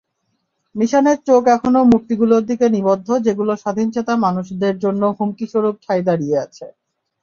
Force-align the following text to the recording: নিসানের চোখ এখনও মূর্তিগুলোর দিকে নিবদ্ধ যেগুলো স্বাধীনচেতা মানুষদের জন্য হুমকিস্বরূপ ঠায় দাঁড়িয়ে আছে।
নিসানের 0.75 1.17
চোখ 1.27 1.41
এখনও 1.55 1.81
মূর্তিগুলোর 1.91 2.43
দিকে 2.49 2.65
নিবদ্ধ 2.75 3.07
যেগুলো 3.25 3.53
স্বাধীনচেতা 3.63 4.13
মানুষদের 4.25 4.75
জন্য 4.83 5.01
হুমকিস্বরূপ 5.17 5.75
ঠায় 5.83 6.03
দাঁড়িয়ে 6.07 6.37
আছে। 6.45 6.65